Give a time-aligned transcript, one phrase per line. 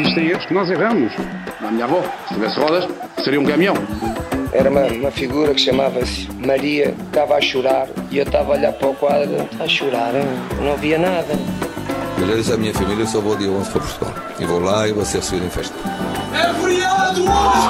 [0.00, 1.12] existem erros que nós erramos.
[1.60, 2.88] A minha avó, se tivesse rodas,
[3.22, 3.74] seria um caminhão.
[4.52, 8.72] Era uma, uma figura que chamava-se Maria, estava a chorar e eu estava a olhar
[8.72, 10.12] para o quadro, a chorar,
[10.62, 11.34] não via nada.
[12.18, 14.14] Eu já disse à minha família, eu só vou dia 11 para Portugal.
[14.40, 15.74] E vou lá e vou ser recebido em festa.
[16.32, 17.68] É feriado hoje!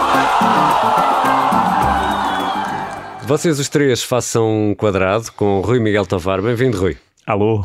[3.26, 6.40] Vocês os três façam um quadrado com Rui Miguel Tovar.
[6.40, 6.96] Bem-vindo, Rui.
[7.28, 7.62] Alô?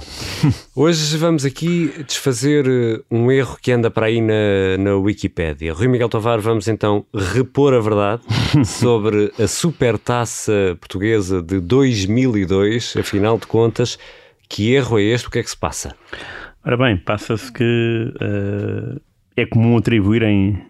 [0.76, 5.72] Hoje vamos aqui desfazer eh, um erro que anda para aí na, na Wikipédia.
[5.72, 8.24] Rui Miguel Tovar, vamos então repor a verdade
[8.68, 10.52] sobre a supertaça
[10.82, 12.98] portuguesa de 2002.
[12.98, 13.98] Afinal de contas,
[14.50, 15.30] que erro é este?
[15.30, 15.96] O que é que se passa?
[16.66, 19.00] Ora bem, passa-se que uh,
[19.38, 20.62] é comum atribuírem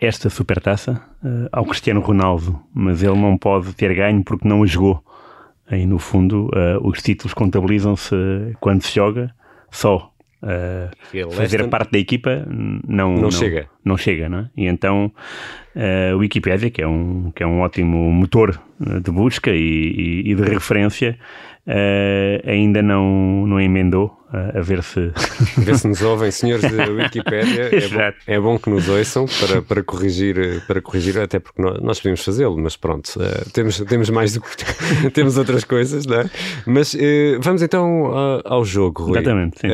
[0.00, 4.66] esta supertaça uh, ao Cristiano Ronaldo, mas ele não pode ter ganho porque não a
[4.66, 5.04] jogou.
[5.70, 8.14] Aí, no fundo, uh, os títulos contabilizam-se
[8.60, 9.34] quando se joga
[9.70, 10.12] só.
[10.42, 13.68] Uh, fazer parte da equipa não, não, não, chega.
[13.84, 14.50] Não chega, não é?
[14.56, 15.12] E então
[15.74, 20.30] a uh, Wikipédia, que é um, que é um ótimo motor de busca e, e,
[20.30, 21.18] e de referência,
[21.66, 25.12] uh, ainda não, não emendou uh, a ver se...
[25.58, 29.62] ver se nos ouvem, senhores da Wikipédia, é bom, é bom, que nos ouçam para,
[29.62, 34.10] para, corrigir, para corrigir, até porque nós, nós podemos fazê-lo, mas pronto, uh, temos, temos
[34.10, 35.10] mais do que...
[35.12, 36.30] temos outras coisas, não é?
[36.66, 36.96] Mas
[37.40, 39.18] vamos então ao jogo, Rui.
[39.18, 39.68] Exatamente, sim.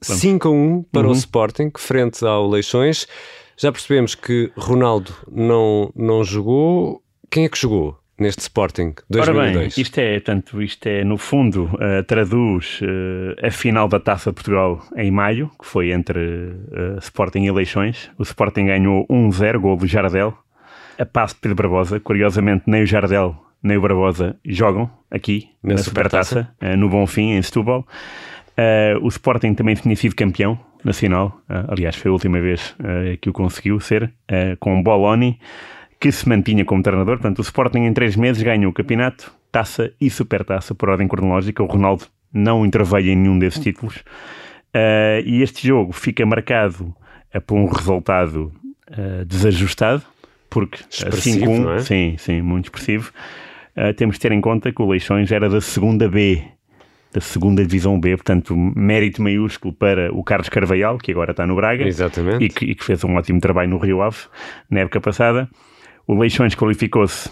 [0.00, 1.12] 5 a 1 para uhum.
[1.12, 3.06] o Sporting, frente ao Leixões.
[3.56, 7.02] Já percebemos que Ronaldo não, não jogou.
[7.30, 7.98] Quem é que jogou?
[8.18, 9.28] neste Sporting 2002.
[9.28, 14.00] Ora bem, isto é, tanto, isto é no fundo, uh, traduz uh, a final da
[14.00, 18.10] Taça de Portugal em maio, que foi entre uh, Sporting e Eleições.
[18.18, 20.36] O Sporting ganhou 1-0, gol do Jardel,
[20.98, 22.00] a passo de Pedro Barbosa.
[22.00, 27.32] Curiosamente, nem o Jardel nem o Barbosa jogam aqui na, na Supertaça, Super no Bonfim,
[27.32, 27.86] em Setúbal.
[29.02, 32.74] o Sporting também tinha sido campeão nacional, aliás, foi a última vez
[33.20, 34.12] que o conseguiu ser,
[34.60, 35.38] com o Boloni
[35.98, 37.16] que se mantinha como treinador.
[37.16, 41.62] Portanto, o Sporting em três meses ganhou o campeonato, taça e supertaça por ordem cronológica.
[41.62, 43.96] O Ronaldo não interveio em nenhum desses títulos.
[44.74, 46.94] Uh, e este jogo fica marcado
[47.34, 48.52] uh, por um resultado
[48.90, 50.02] uh, desajustado,
[50.50, 51.78] porque 5-1, é?
[51.80, 53.12] sim, sim, muito expressivo.
[53.96, 56.42] temos de ter em conta que o Leixões era da segunda B,
[57.12, 61.56] da segunda divisão B, portanto, mérito maiúsculo para o Carlos Carvalhal, que agora está no
[61.56, 62.44] Braga, Exatamente.
[62.44, 64.18] E, que, e que fez um ótimo trabalho no Rio Ave
[64.68, 65.48] na época passada.
[66.06, 67.30] O Leixões qualificou-se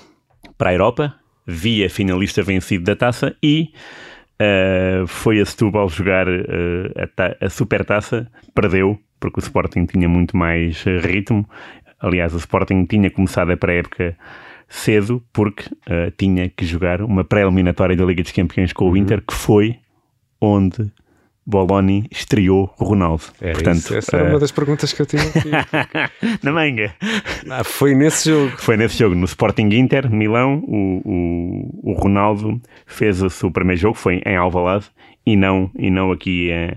[0.56, 1.14] para a Europa,
[1.46, 3.70] via finalista vencido da taça e
[4.40, 10.36] uh, foi a Setúbal jogar uh, a, a Supertaça, perdeu, porque o Sporting tinha muito
[10.36, 11.48] mais uh, ritmo.
[12.00, 14.16] Aliás, o Sporting tinha começado a pré-época
[14.69, 15.64] cedo, porque
[16.16, 18.97] tinha que jogar uma pré-eliminatória da Liga dos Campeões com o uhum.
[18.97, 19.78] Inter, que foi
[20.41, 20.91] onde
[21.47, 23.25] Boloni estreou Ronaldo.
[23.41, 23.94] Era Portanto, isso.
[23.97, 24.30] Essa era uh...
[24.30, 25.50] uma das perguntas que eu tinha aqui.
[26.42, 26.94] Na manga.
[27.50, 28.52] Ah, foi nesse jogo.
[28.56, 33.81] Foi nesse jogo, no Sporting Inter, Milão, o, o, o Ronaldo fez o seu primeiro
[33.81, 34.86] jogo, foi em Alvalade,
[35.26, 36.76] e não, e não aqui uh,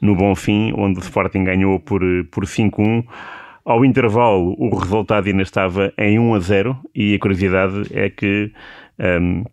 [0.00, 3.04] no Bonfim, onde o Sporting ganhou por, por 5-1.
[3.64, 8.52] Ao intervalo, o resultado ainda estava em 1 a 0, e a curiosidade é que...
[8.98, 9.44] Um,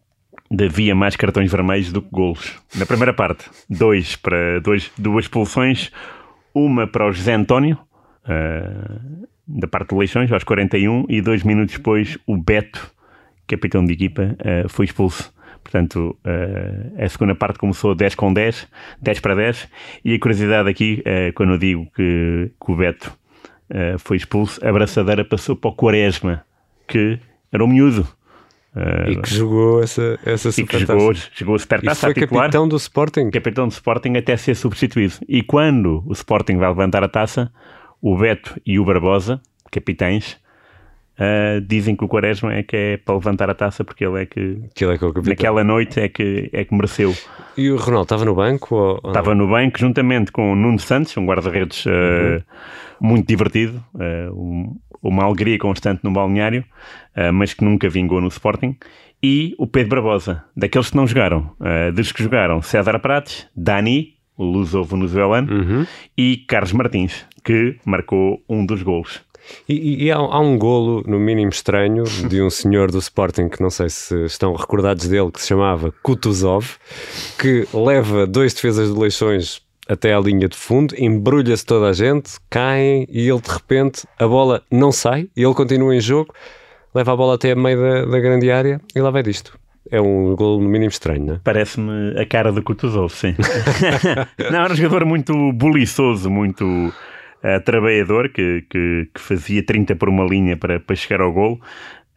[0.64, 2.56] havia mais cartões vermelhos do que golos.
[2.76, 5.92] Na primeira parte, dois para dois, duas expulsões,
[6.54, 7.78] uma para o José António,
[8.26, 12.92] uh, da parte de Leixões, aos 41, e dois minutos depois o Beto,
[13.48, 15.34] capitão de equipa, uh, foi expulso.
[15.64, 18.68] Portanto, uh, a segunda parte começou 10 com 10,
[19.02, 19.68] 10 para 10,
[20.06, 23.12] e a curiosidade aqui, quando eu digo que, que o Beto
[24.00, 26.46] foi expulso, a abraçadeira passou para o Quaresma,
[26.88, 27.20] que
[27.52, 28.08] era um miúdo,
[28.76, 30.62] Uh, e que jogou essa, essa supertaça.
[30.62, 33.32] E que jogou, jogou a supertaça e foi capitão do Sporting.
[33.32, 35.14] Capitão do Sporting até ser substituído.
[35.30, 37.50] E quando o Sporting vai levantar a taça,
[38.02, 40.38] o Beto e o Barbosa, capitães,
[41.20, 44.26] uh, dizem que o Quaresma é que é para levantar a taça porque ele é
[44.26, 47.14] que, que, ele é que naquela noite é que, é que mereceu.
[47.58, 48.76] E o Ronaldo estava no banco?
[48.76, 52.42] Ou, ou estava no banco juntamente com o Nuno Santos, um guarda-redes uh, uhum.
[53.00, 53.84] muito divertido,
[54.34, 56.66] um, uma alegria constante no balneário,
[57.16, 58.76] uh, mas que nunca vingou no Sporting.
[59.22, 64.16] E o Pedro Barbosa, daqueles que não jogaram, uh, dos que jogaram César Prates, Dani,
[64.38, 65.86] o luso-venezuelano, uhum.
[66.18, 69.25] e Carlos Martins, que marcou um dos golos.
[69.68, 73.62] E, e há, há, um golo, no mínimo estranho, de um senhor do Sporting que
[73.62, 76.78] não sei se estão recordados dele, que se chamava Kutuzov,
[77.40, 82.32] que leva dois defesas de Leixões até à linha de fundo, embrulha-se toda a gente,
[82.50, 86.34] caem e ele de repente a bola não sai e ele continua em jogo,
[86.94, 89.58] leva a bola até a meio da, da grande área e lá vai disto.
[89.92, 91.40] É um gol no mínimo estranho, não é?
[91.44, 93.36] Parece-me a cara de Kutuzov, sim.
[94.52, 96.92] não, era um jogador muito buliçoso, muito
[97.44, 101.60] uh, trabalhador que, que, que, fazia 30 por uma linha para, para chegar ao golo.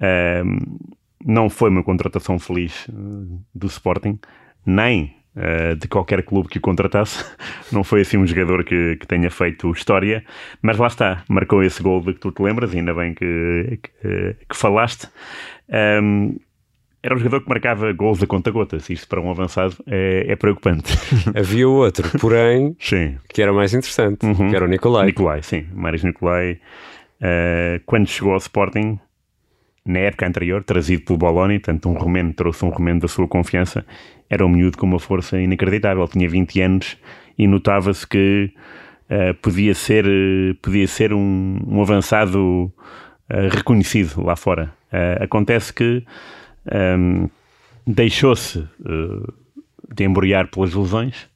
[0.01, 0.89] Uh,
[1.25, 4.19] não foi uma contratação feliz uh, do Sporting,
[4.65, 7.25] nem uh, de qualquer clube que o contratasse.
[7.73, 10.25] Não foi assim um jogador que, que tenha feito história,
[10.63, 14.37] mas lá está, marcou esse gol de que tu te lembras, ainda bem que, que,
[14.49, 15.09] que falaste.
[16.03, 16.39] Um,
[17.03, 18.89] era um jogador que marcava gols a conta-gotas.
[18.91, 20.93] Isto para um avançado é, é preocupante.
[21.35, 23.17] Havia outro, porém, sim.
[23.29, 24.51] que era mais interessante, uhum.
[24.51, 25.07] que era o Nicolai.
[25.07, 25.67] Nicolai, sim.
[25.73, 26.59] Maris Nicolai,
[27.21, 28.99] uh, quando chegou ao Sporting,
[29.89, 33.87] na época anterior, trazido pelo Boloni, portanto, um romeno trouxe um romeno da sua confiança,
[34.29, 36.07] era um miúdo com uma força inacreditável.
[36.09, 36.99] Tinha 20 anos
[37.39, 38.53] e notava-se que
[39.09, 42.73] uh, podia ser, uh, podia ser um, um avançado
[43.31, 44.75] uh, reconhecido lá fora.
[45.21, 46.03] acontece que
[46.73, 47.29] um,
[47.87, 49.33] deixou-se uh,
[49.93, 51.29] de embrulhar pelas lesões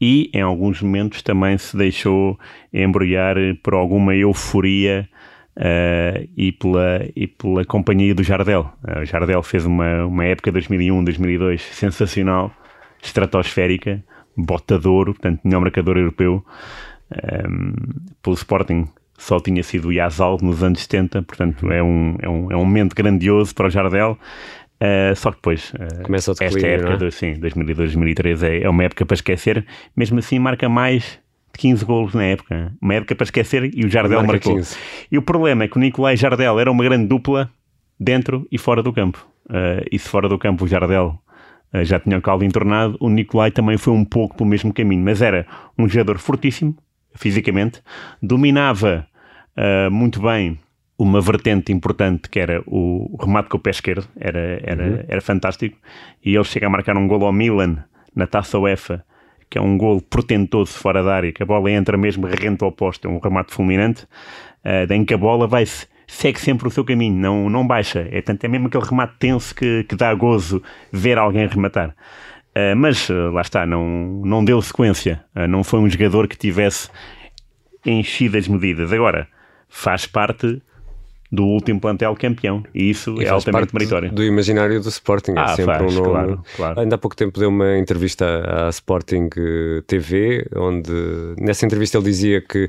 [0.00, 2.38] e em alguns momentos também se deixou
[2.72, 5.08] embrulhar por alguma euforia
[5.56, 8.72] uh, e, pela, e pela companhia do Jardel.
[8.82, 12.52] Uh, o Jardel fez uma, uma época 2001-2002 sensacional,
[13.02, 14.02] estratosférica,
[14.36, 16.44] botador, portanto melhor marcador europeu
[17.10, 17.72] um,
[18.22, 18.88] pelo Sporting
[19.18, 22.64] só tinha sido o Yazal nos anos 70, portanto é um, é um, é um
[22.64, 24.18] momento grandioso para o Jardel.
[24.82, 26.96] Uh, só que depois, uh, Começa esta época, é?
[26.96, 31.20] de, sim, 2002, 2003 é, é uma época para esquecer, mesmo assim marca mais
[31.52, 32.72] de 15 golos na época.
[32.80, 34.56] Uma época para esquecer e o Jardel marcou.
[34.56, 34.76] 15.
[35.12, 37.50] E o problema é que o Nicolai Jardel era uma grande dupla
[37.98, 39.26] dentro e fora do campo.
[39.46, 41.18] Uh, e se fora do campo o Jardel
[41.74, 45.04] uh, já tinha o caldo entornado, o Nicolai também foi um pouco pelo mesmo caminho,
[45.04, 45.46] mas era
[45.76, 46.74] um jogador fortíssimo,
[47.14, 47.82] fisicamente,
[48.22, 49.06] dominava
[49.56, 50.58] uh, muito bem
[51.02, 55.04] uma vertente importante que era o remate com o pé esquerdo, era, era, uhum.
[55.08, 55.78] era fantástico.
[56.22, 57.78] E ele chega a marcar um gol ao Milan
[58.14, 59.02] na taça UEFA,
[59.48, 62.70] que é um gol portentoso fora da área, que a bola entra mesmo rente ao
[62.70, 64.04] posto, é um remate fulminante,
[64.62, 68.06] uh, em que a bola vai -se, segue sempre o seu caminho, não, não baixa.
[68.10, 70.62] É, tanto, é mesmo aquele remate tenso que, que dá gozo
[70.92, 71.94] ver alguém rematar.
[72.50, 75.24] Uh, mas uh, lá está, não, não deu sequência.
[75.34, 76.90] Uh, não foi um jogador que tivesse
[77.86, 78.92] enchido as medidas.
[78.92, 79.26] Agora,
[79.66, 80.60] faz parte
[81.30, 82.62] do último plantel campeão.
[82.74, 84.10] E isso e é altamente meritório.
[84.12, 85.32] Do imaginário do Sporting.
[85.32, 86.12] É ah, é sempre faz, um nome.
[86.12, 86.80] Claro, claro.
[86.80, 90.92] Ainda há pouco tempo deu uma entrevista à Sporting eh, TV, onde
[91.38, 92.68] nessa entrevista ele dizia que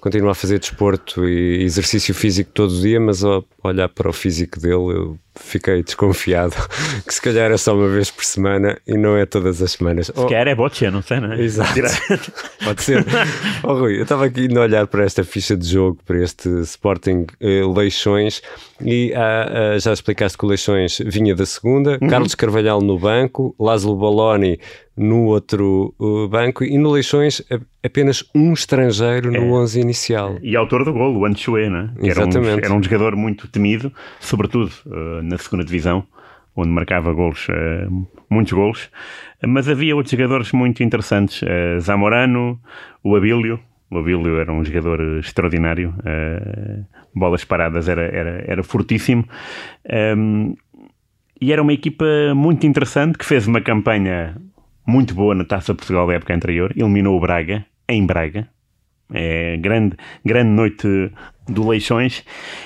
[0.00, 4.12] continua a fazer desporto e exercício físico todo o dia, mas ao olhar para o
[4.12, 6.54] físico dele, eu fiquei desconfiado
[7.06, 10.06] que se calhar é só uma vez por semana e não é todas as semanas.
[10.06, 11.40] Se oh, calhar é botcha, não sei, não é?
[11.40, 11.80] Exato.
[12.64, 13.04] Pode ser.
[13.62, 17.26] oh, Rui, eu estava aqui a olhar para esta ficha de jogo, para este Sporting
[17.40, 18.42] uh, Leixões
[18.80, 22.08] e uh, uh, já explicaste que o Leixões vinha da segunda, uhum.
[22.08, 24.58] Carlos Carvalhal no banco, Lázaro Baloni
[24.96, 27.42] no outro uh, banco e no Leixões
[27.82, 29.40] apenas um estrangeiro no é.
[29.40, 30.38] 11 inicial.
[30.42, 31.90] E autor do golo, o Anchoé, né?
[32.00, 32.48] Exatamente.
[32.48, 36.06] Era um, era um jogador muito temido, sobretudo uh, na segunda divisão,
[36.54, 38.90] onde marcava golos, uh, muitos golos.
[39.44, 41.42] Mas havia outros jogadores muito interessantes.
[41.42, 42.60] Uh, Zamorano,
[43.02, 43.58] o Abílio.
[43.90, 45.94] O Abílio era um jogador extraordinário.
[47.14, 49.24] bolas paradas era, era, era fortíssimo.
[50.16, 50.56] Um,
[51.40, 52.04] e era uma equipa
[52.34, 54.34] muito interessante que fez uma campanha
[54.86, 56.72] muito boa na Taça Portugal da época anterior.
[56.76, 58.48] Eliminou o Braga, em Braga.
[59.12, 61.10] É grande, grande noite
[61.46, 62.24] do Leixões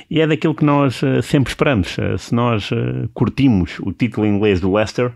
[0.09, 1.99] e é daquilo que nós uh, sempre esperamos.
[1.99, 5.13] Uh, se nós uh, curtimos o título inglês do Leicester,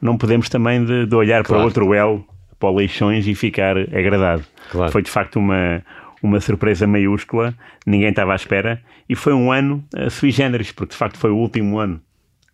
[0.00, 1.60] não podemos também de, de olhar claro.
[1.60, 2.24] para outro L,
[2.58, 4.44] para o Leixões e ficar agradado.
[4.70, 4.90] Claro.
[4.90, 5.82] Foi de facto uma,
[6.22, 7.54] uma surpresa maiúscula,
[7.86, 11.36] ninguém estava à espera e foi um ano sui generis, porque de facto foi o
[11.36, 12.00] último ano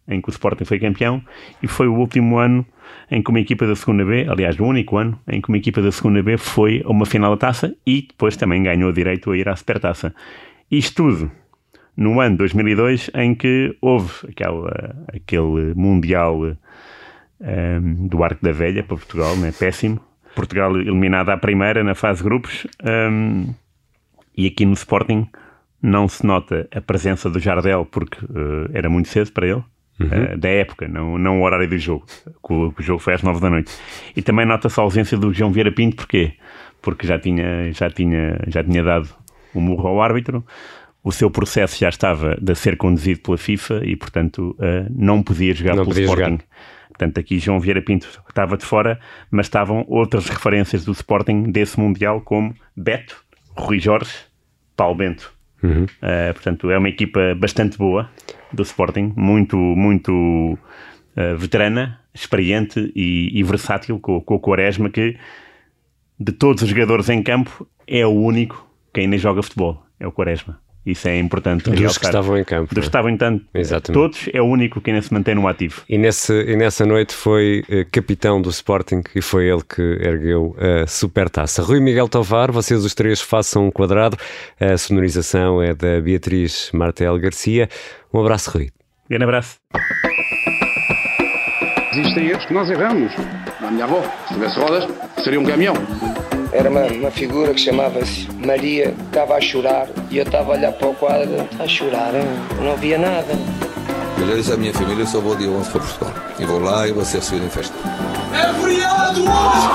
[0.08, 1.22] em que o Sporting foi campeão
[1.62, 2.66] e foi o último ano
[3.10, 5.82] em que uma equipa da segunda B, aliás, o único ano em que uma equipa
[5.82, 9.36] da segunda B foi a uma final da taça e depois também ganhou direito a
[9.36, 10.14] ir à supertaça.
[10.70, 11.30] Isto tudo
[11.96, 16.56] no ano 2002 em que houve aquela, aquele Mundial um,
[17.40, 19.52] ehm, do Arco da Velha para Portugal, né?
[19.58, 20.00] péssimo.
[20.34, 23.54] Portugal eliminado à primeira na fase grupos um, ehm,
[24.36, 25.28] e aqui no Sporting
[25.82, 29.64] não se nota a presença do Jardel porque uh, era muito cedo para ele
[30.00, 30.34] uhum.
[30.34, 32.06] uh, da época, não, não o horário do jogo.
[32.42, 33.72] O, o jogo foi às nove da noite.
[34.16, 36.34] E também nota-se a ausência do João Vieira Pinto, porquê?
[36.80, 39.08] Porque já tinha, já tinha, já tinha dado
[39.54, 40.44] o murro ao árbitro,
[41.02, 45.54] o seu processo já estava a ser conduzido pela FIFA e, portanto, uh, não podia
[45.54, 46.30] jogar não pelo podia Sporting.
[46.32, 46.44] Jogar.
[46.88, 48.98] Portanto, aqui João Vieira Pinto estava de fora,
[49.30, 53.24] mas estavam outras referências do Sporting desse Mundial, como Beto,
[53.56, 54.10] Rui Jorge,
[54.76, 55.32] Paulo Bento.
[55.62, 55.84] Uhum.
[55.84, 58.10] Uh, portanto, é uma equipa bastante boa
[58.52, 65.16] do Sporting, muito, muito uh, veterana, experiente e, e versátil, com, com o Quaresma, que
[66.18, 70.12] de todos os jogadores em campo é o único quem nem joga futebol, é o
[70.12, 70.58] Quaresma.
[70.84, 71.64] Isso é importante.
[71.64, 72.00] Dos realçar.
[72.00, 72.74] que estavam em campo.
[72.74, 72.88] Dos que é?
[72.88, 73.44] estavam em tanto.
[73.54, 74.00] Exatamente.
[74.00, 75.82] Todos é o único que ainda se mantém no ativo.
[75.88, 80.56] E, nesse, e nessa noite foi eh, capitão do Sporting e foi ele que ergueu
[80.58, 81.62] a supertaça.
[81.62, 84.16] Rui Miguel Tovar, vocês os três façam um quadrado.
[84.58, 87.68] A sonorização é da Beatriz Martel Garcia.
[88.12, 88.70] Um abraço, Rui.
[89.08, 89.56] Grande abraço.
[91.92, 93.12] Existem erros que nós erramos.
[93.60, 94.86] A minha avó, se tivesse rodas,
[95.22, 95.74] seria um caminhão.
[96.52, 100.72] Era uma, uma figura que chamava-se Maria, estava a chorar e eu estava a olhar
[100.72, 102.24] para o quadro, "Está a chorar, hein?
[102.62, 103.34] Não via nada.
[104.18, 106.14] Eu já disse à minha família, eu só vou dia 11 para Portugal.
[106.40, 107.74] E vou lá e vou ser recebido em festa.
[108.32, 109.68] É feriado hoje!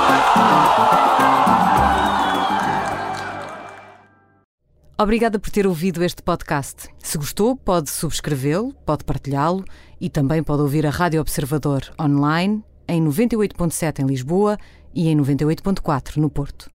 [5.00, 6.90] Obrigada por ter ouvido este podcast.
[7.00, 9.64] Se gostou, pode subscrevê-lo, pode partilhá-lo
[10.00, 14.58] e também pode ouvir a Rádio Observador online em 98.7 em Lisboa
[14.94, 16.72] e em 98.4 no Porto.